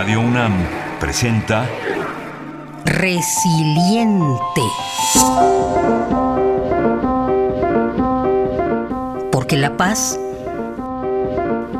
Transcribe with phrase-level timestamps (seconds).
[0.00, 0.54] Radio UNAM
[0.98, 1.68] presenta
[2.86, 4.62] Resiliente.
[9.30, 10.18] Porque la paz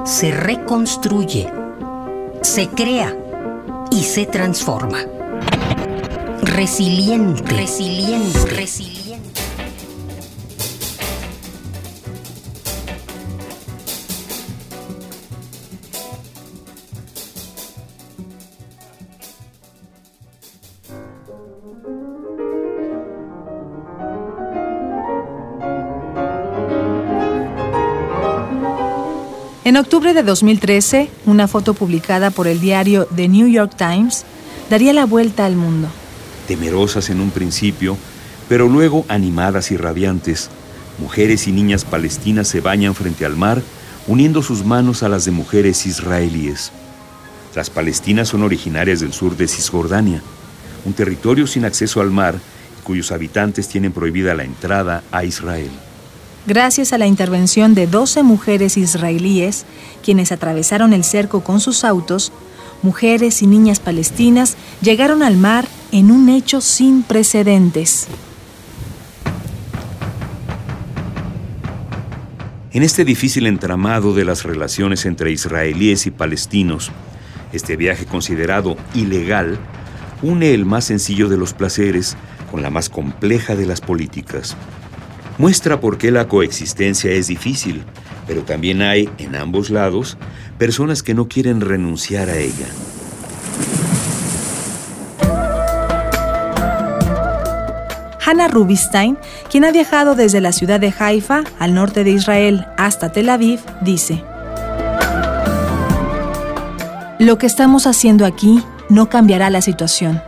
[0.04, 1.50] se reconstruye,
[2.42, 3.16] se crea
[3.90, 4.98] y se transforma.
[6.42, 7.54] Resiliente.
[7.54, 8.50] Resiliente.
[8.50, 8.99] Resiliente.
[29.70, 34.24] En octubre de 2013, una foto publicada por el diario The New York Times
[34.68, 35.86] daría la vuelta al mundo.
[36.48, 37.96] Temerosas en un principio,
[38.48, 40.50] pero luego animadas y radiantes,
[40.98, 43.62] mujeres y niñas palestinas se bañan frente al mar,
[44.08, 46.72] uniendo sus manos a las de mujeres israelíes.
[47.54, 50.20] Las palestinas son originarias del sur de Cisjordania,
[50.84, 52.34] un territorio sin acceso al mar
[52.82, 55.70] cuyos habitantes tienen prohibida la entrada a Israel
[56.46, 59.64] gracias a la intervención de 12 mujeres israelíes,
[60.04, 62.32] quienes atravesaron el cerco con sus autos,
[62.82, 68.06] mujeres y niñas palestinas llegaron al mar en un hecho sin precedentes.
[72.72, 76.92] En este difícil entramado de las relaciones entre israelíes y palestinos,
[77.52, 79.58] este viaje considerado ilegal
[80.22, 82.16] une el más sencillo de los placeres
[82.50, 84.56] con la más compleja de las políticas
[85.40, 87.82] muestra por qué la coexistencia es difícil,
[88.26, 90.18] pero también hay, en ambos lados,
[90.58, 92.66] personas que no quieren renunciar a ella.
[98.22, 99.16] Hannah Rubinstein,
[99.50, 103.60] quien ha viajado desde la ciudad de Haifa, al norte de Israel, hasta Tel Aviv,
[103.80, 104.22] dice,
[107.18, 110.22] Lo que estamos haciendo aquí no cambiará la situación,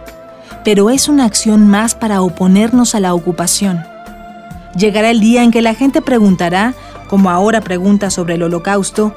[0.65, 3.92] pero es una acción más para oponernos a la ocupación
[4.77, 6.75] Llegará el día en que la gente preguntará,
[7.09, 9.15] como ahora pregunta sobre el holocausto,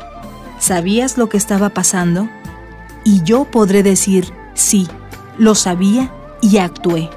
[0.60, 2.30] ¿sabías lo que estaba pasando?
[3.06, 4.88] Y yo podré decir, sí,
[5.38, 6.12] lo sabía
[6.42, 7.10] y actué.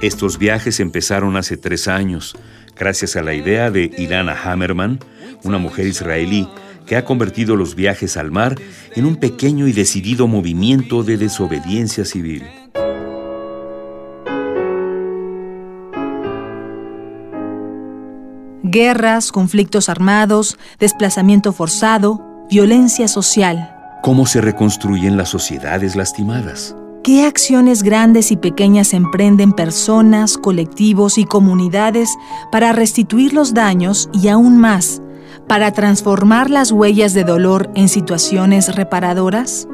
[0.00, 2.36] Estos viajes empezaron hace tres años,
[2.76, 5.00] gracias a la idea de Ilana Hammerman,
[5.42, 6.48] una mujer israelí
[6.86, 8.54] que ha convertido los viajes al mar
[8.94, 12.44] en un pequeño y decidido movimiento de desobediencia civil.
[18.78, 23.74] Guerras, conflictos armados, desplazamiento forzado, violencia social.
[24.04, 26.76] ¿Cómo se reconstruyen las sociedades lastimadas?
[27.02, 32.08] ¿Qué acciones grandes y pequeñas emprenden personas, colectivos y comunidades
[32.52, 35.02] para restituir los daños y aún más,
[35.48, 39.66] para transformar las huellas de dolor en situaciones reparadoras?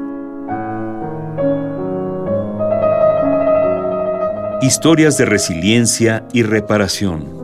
[4.63, 7.34] Historias de resiliencia y reparación.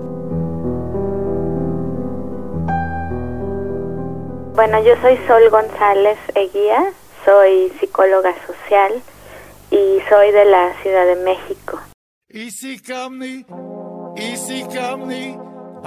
[4.63, 6.83] Bueno, yo soy Sol González Eguía,
[7.25, 8.91] soy psicóloga social
[9.71, 11.79] y soy de la Ciudad de México.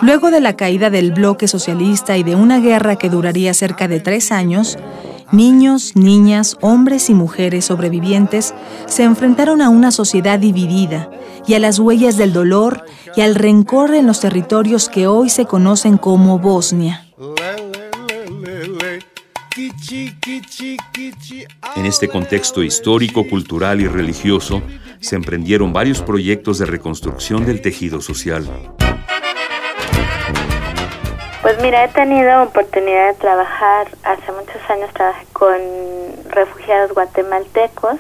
[0.02, 4.00] Luego de la caída del bloque socialista y de una guerra que duraría cerca de
[4.00, 4.76] tres años,
[5.30, 8.56] niños, niñas, hombres y mujeres sobrevivientes
[8.86, 11.08] se enfrentaron a una sociedad dividida
[11.46, 15.46] y a las huellas del dolor y al rencor en los territorios que hoy se
[15.46, 17.06] conocen como Bosnia.
[21.76, 24.62] En este contexto histórico, cultural y religioso,
[25.00, 28.48] se emprendieron varios proyectos de reconstrucción del tejido social.
[31.42, 35.54] Pues mira, he tenido oportunidad de trabajar, hace muchos años trabajé con
[36.31, 37.98] refugiados guatemaltecos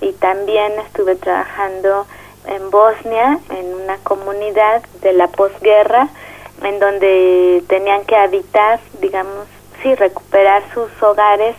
[0.00, 2.06] y también estuve trabajando
[2.46, 6.08] en Bosnia, en una comunidad de la posguerra,
[6.62, 9.48] en donde tenían que habitar, digamos,
[9.84, 11.54] sí, recuperar sus hogares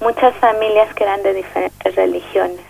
[0.00, 2.60] muchas familias que eran de diferentes religiones.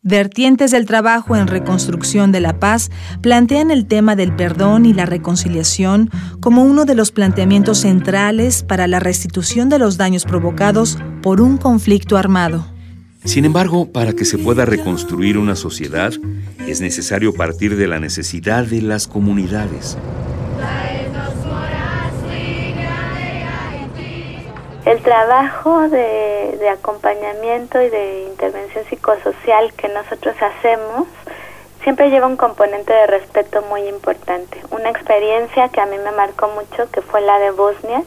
[0.00, 2.90] Vertientes del trabajo en reconstrucción de la paz
[3.20, 6.08] plantean el tema del perdón y la reconciliación
[6.40, 11.58] como uno de los planteamientos centrales para la restitución de los daños provocados por un
[11.58, 12.77] conflicto armado.
[13.24, 16.12] Sin embargo, para que se pueda reconstruir una sociedad,
[16.66, 19.98] es necesario partir de la necesidad de las comunidades.
[24.84, 31.08] El trabajo de, acompañamiento y de intervención psicosocial que nosotros hacemos
[31.82, 34.58] siempre lleva un componente de respeto muy importante.
[34.70, 38.02] Una experiencia que a mí me marcó mucho, que fue la de Bosnia,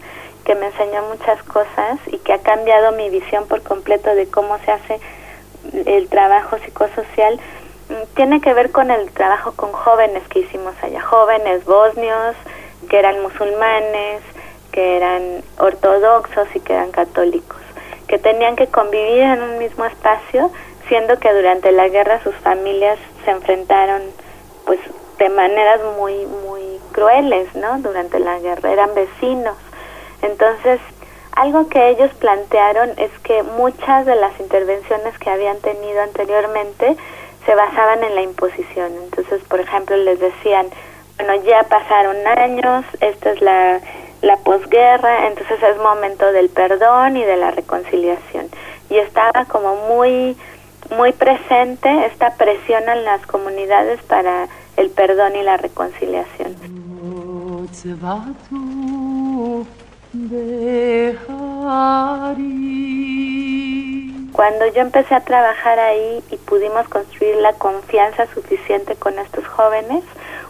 [0.46, 4.58] que me enseñó muchas cosas y que ha cambiado mi visión por completo de cómo
[4.60, 5.00] se hace
[5.86, 7.40] el trabajo psicosocial,
[7.90, 12.36] mm, tiene que ver con el trabajo con jóvenes que hicimos allá, jóvenes bosnios
[12.90, 14.22] que eran musulmanes,
[14.72, 17.60] que eran ortodoxos y que eran católicos,
[18.08, 20.52] que tenían que convivir en un mismo espacio,
[20.88, 24.02] siendo que durante la guerra sus familias se enfrentaron
[24.66, 24.80] pues
[25.20, 27.80] de maneras muy muy crueles, ¿no?
[27.80, 29.56] Durante la guerra eran vecinos.
[30.22, 30.80] Entonces,
[31.36, 36.98] algo que ellos plantearon es que muchas de las intervenciones que habían tenido anteriormente
[37.46, 38.92] se basaban en la imposición.
[39.04, 40.68] Entonces, por ejemplo, les decían,
[41.18, 43.80] bueno, ya pasaron años, esta es la,
[44.22, 48.50] la posguerra, entonces es momento del perdón y de la reconciliación.
[48.90, 50.38] Y estaba como muy
[50.96, 54.48] muy presente esta presión en las comunidades para
[54.78, 56.56] el perdón y la reconciliación.
[64.34, 70.04] Cuando yo empecé a trabajar ahí y pudimos construir la confianza suficiente con estos jóvenes,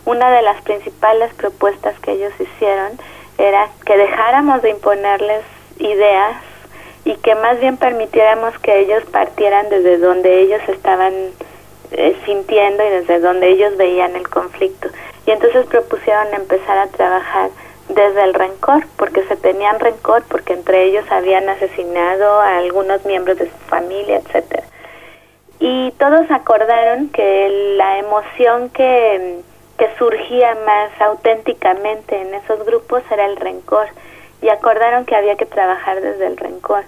[0.06, 2.94] una de las principales propuestas que ellos hicieron
[3.38, 5.44] era que dejáramos de imponerles
[5.78, 6.38] ideas
[7.06, 11.14] y que más bien permitiéramos que ellos partieran desde donde ellos estaban
[11.92, 14.88] eh, sintiendo y desde donde ellos veían el conflicto.
[15.28, 17.52] Y entonces propusieron empezar a trabajar
[17.94, 23.38] desde el rencor, porque se tenían rencor, porque entre ellos habían asesinado a algunos miembros
[23.38, 24.64] de su familia, etcétera.
[25.60, 29.42] Y todos acordaron que la emoción que,
[29.78, 33.88] que surgía más auténticamente en esos grupos era el rencor
[34.42, 36.84] y acordaron que había que trabajar desde el rencor.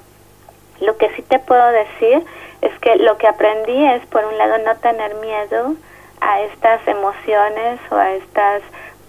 [0.81, 2.25] Lo que sí te puedo decir
[2.61, 5.75] es que lo que aprendí es, por un lado, no tener miedo
[6.21, 8.63] a estas emociones o a estas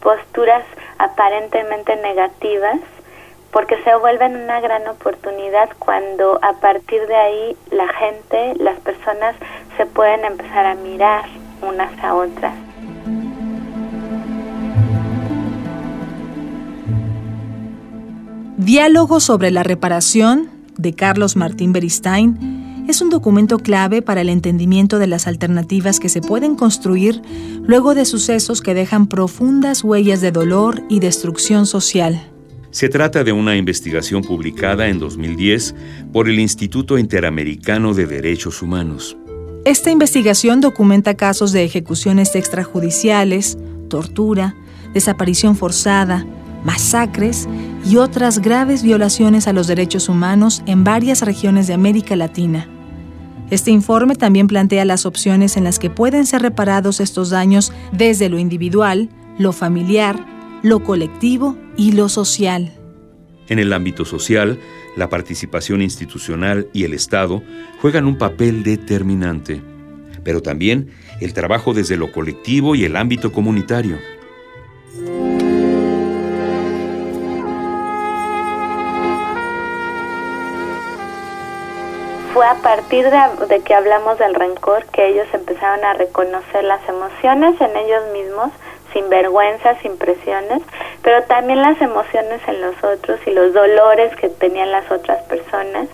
[0.04, 0.62] posturas
[0.98, 2.78] aparentemente negativas,
[3.50, 9.34] porque se vuelven una gran oportunidad cuando a partir de ahí la gente, las personas
[9.76, 11.24] se pueden empezar a mirar
[11.62, 12.54] unas a otras.
[18.58, 22.53] Diálogo sobre la reparación de Carlos Martín Beristain
[22.88, 27.22] es un documento clave para el entendimiento de las alternativas que se pueden construir
[27.62, 32.30] luego de sucesos que dejan profundas huellas de dolor y destrucción social.
[32.70, 35.74] Se trata de una investigación publicada en 2010
[36.12, 39.16] por el Instituto Interamericano de Derechos Humanos.
[39.64, 43.56] Esta investigación documenta casos de ejecuciones extrajudiciales,
[43.88, 44.56] tortura,
[44.92, 46.26] desaparición forzada,
[46.64, 47.48] masacres
[47.86, 52.68] y otras graves violaciones a los derechos humanos en varias regiones de América Latina.
[53.54, 58.28] Este informe también plantea las opciones en las que pueden ser reparados estos daños desde
[58.28, 60.18] lo individual, lo familiar,
[60.64, 62.72] lo colectivo y lo social.
[63.48, 64.58] En el ámbito social,
[64.96, 67.44] la participación institucional y el Estado
[67.80, 69.62] juegan un papel determinante,
[70.24, 70.88] pero también
[71.20, 73.98] el trabajo desde lo colectivo y el ámbito comunitario.
[82.34, 87.60] Fue a partir de, que hablamos del rencor que ellos empezaron a reconocer las emociones
[87.60, 88.50] en ellos mismos,
[88.92, 90.60] sin vergüenza, sin presiones,
[91.02, 95.86] pero también las emociones en los otros y los dolores que tenían las otras personas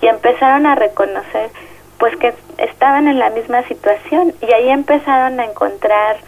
[0.00, 1.50] y empezaron a reconocer
[1.98, 6.18] pues que estaban en la misma situación y ahí empezaron a encontrar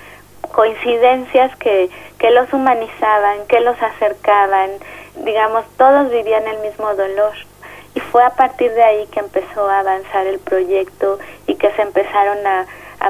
[0.50, 4.70] coincidencias que, que los humanizaban, que los acercaban,
[5.24, 7.34] digamos, todos vivían el mismo dolor
[7.94, 11.82] y fue a partir de ahí que empezó a avanzar el proyecto y que se
[11.82, 12.66] empezaron a,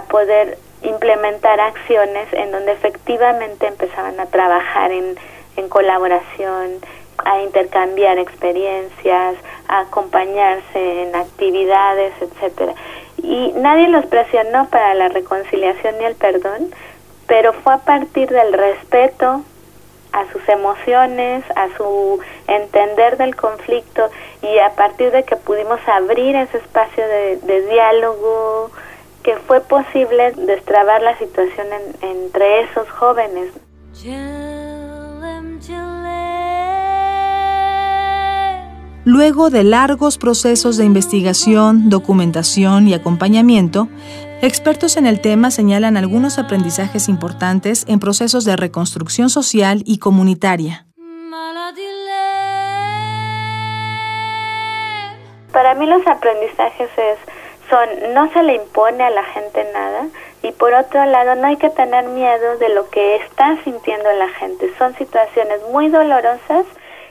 [0.09, 5.17] poder implementar acciones en donde efectivamente empezaban a trabajar en,
[5.57, 6.79] en colaboración,
[7.19, 9.37] a intercambiar experiencias,
[9.69, 12.75] a acompañarse en actividades, etcétera.
[13.19, 16.73] Y nadie los presionó para la reconciliación ni el perdón,
[17.27, 19.43] pero fue a partir del respeto
[20.13, 24.09] a sus emociones, a su entender del conflicto
[24.43, 28.71] y a partir de que pudimos abrir ese espacio de, diálogo,
[29.23, 31.67] que fue posible destrabar la situación
[32.01, 33.53] entre esos jóvenes.
[39.05, 43.89] Luego de largos procesos de investigación, documentación y acompañamiento,
[44.43, 50.87] expertos en el tema señalan algunos aprendizajes importantes en procesos de reconstrucción social y comunitaria.
[55.53, 57.19] Para mí los aprendizajes es,
[57.69, 60.07] son, no se le impone a la gente nada,
[60.43, 64.29] y por otro lado no hay que tener miedo de lo que está sintiendo la
[64.29, 64.73] gente.
[64.79, 66.65] Son situaciones muy dolorosas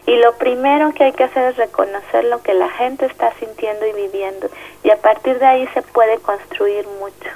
[0.10, 3.86] y lo primero que hay que hacer es reconocer lo que la gente está sintiendo
[3.86, 4.50] y viviendo
[4.84, 7.30] y a partir de ahí se puede construir mucho.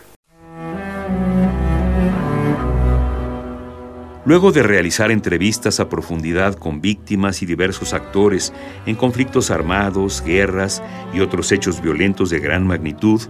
[4.26, 8.54] Luego de realizar entrevistas a profundidad con víctimas y diversos actores
[8.88, 10.82] en conflictos armados, guerras
[11.14, 13.22] y otros hechos violentos de gran magnitud,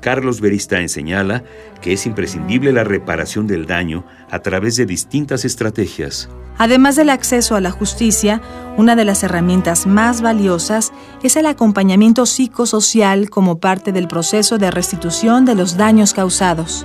[0.00, 1.44] Carlos Beristain señala
[1.80, 6.28] que es imprescindible la reparación del daño a través de distintas estrategias.
[6.58, 8.42] Además del acceso a la justicia,
[8.76, 14.70] una de las herramientas más valiosas es el acompañamiento psicosocial como parte del proceso de
[14.70, 16.84] restitución de los daños causados.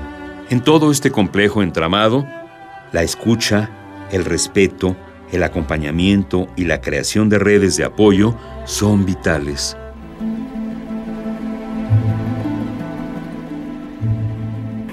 [0.50, 2.26] En todo este complejo entramado,
[2.92, 3.70] la escucha,
[4.12, 4.96] el respeto,
[5.32, 9.76] el acompañamiento y la creación de redes de apoyo son vitales.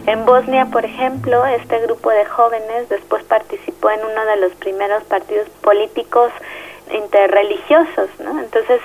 [0.06, 5.02] En Bosnia, por ejemplo, este grupo de jóvenes después participó en uno de los primeros
[5.04, 6.32] partidos políticos
[6.92, 8.40] interreligiosos, ¿no?
[8.40, 8.80] Entonces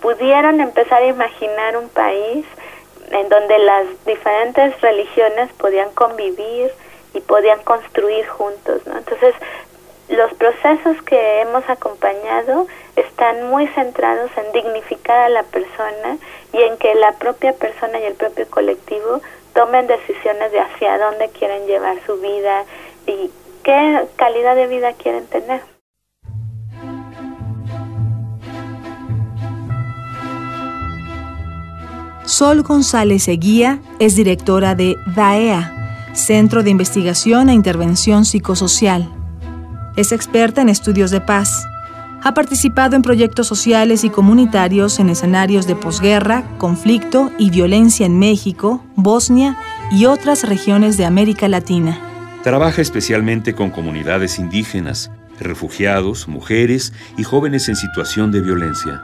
[0.00, 2.46] pudieron empezar a imaginar un país
[3.10, 6.70] en donde las diferentes religiones podían convivir,
[7.14, 8.98] y podían construir juntos, ¿no?
[8.98, 9.34] Entonces,
[10.08, 12.66] los procesos que hemos acompañado
[12.96, 16.18] están muy centrados en dignificar a la persona
[16.52, 19.20] y en que la propia persona y el propio colectivo
[19.54, 22.64] tomen decisiones de hacia dónde quieren llevar su vida
[23.06, 23.30] y
[23.62, 25.60] qué calidad de vida quieren tener.
[32.24, 39.12] Sol González Eguía es directora de DAEA, Centro de Investigación e Intervención Psicosocial.
[39.96, 41.66] Es experta en estudios de paz.
[42.22, 48.18] Ha participado en proyectos sociales y comunitarios en escenarios de posguerra, conflicto y violencia en
[48.18, 49.56] México, Bosnia
[49.90, 51.98] y otras regiones de América Latina.
[52.42, 59.02] Trabaja especialmente con comunidades indígenas, refugiados, mujeres y jóvenes en situación de violencia.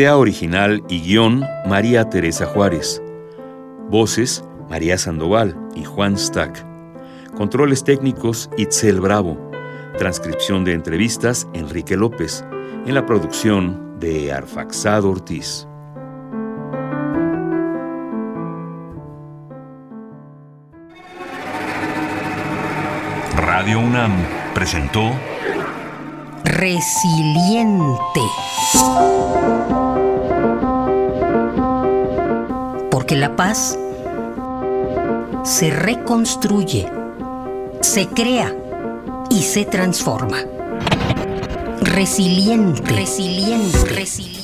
[0.00, 3.02] Idea original y guion María Teresa Juárez.
[3.90, 6.64] Voces María Sandoval y Juan Stack.
[7.36, 9.36] Controles técnicos Itzel Bravo.
[9.98, 12.42] Transcripción de entrevistas Enrique López.
[12.86, 15.68] En la producción de Arfaxado Ortiz.
[23.36, 24.12] Radio UNAM
[24.54, 25.12] presentó
[26.42, 28.20] Resiliente.
[33.00, 33.78] Porque la paz
[35.42, 36.86] se reconstruye,
[37.80, 38.54] se crea
[39.30, 40.36] y se transforma.
[41.80, 42.92] Resiliente.
[42.92, 43.84] Resiliente.
[43.86, 44.39] Resiliente.